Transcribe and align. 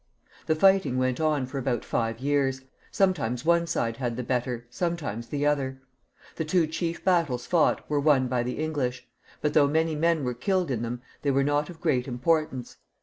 The 0.47 0.55
fighting 0.55 0.97
went 0.97 1.19
on 1.19 1.45
for 1.45 1.59
about 1.59 1.85
five 1.85 2.17
years; 2.17 2.61
sometimes 2.91 3.45
one 3.45 3.67
side 3.67 3.97
had 3.97 4.17
the 4.17 4.23
better, 4.23 4.65
sometimes 4.71 5.27
the 5.27 5.45
other. 5.45 5.79
The 6.37 6.43
two 6.43 6.65
chief 6.65 7.03
battles 7.05 7.45
fought 7.45 7.87
were 7.87 7.99
won 7.99 8.27
by 8.27 8.41
the 8.41 8.57
English; 8.57 9.07
but 9.41 9.53
though 9.53 9.67
many 9.67 9.95
men 9.95 10.23
were 10.23 10.33
killed 10.33 10.71
in 10.71 10.81
them, 10.81 11.03
they 11.21 11.29
were 11.29 11.43
not 11.43 11.69
of 11.69 11.79
great 11.81 12.07
import 12.07 12.51
ance. 12.51 12.77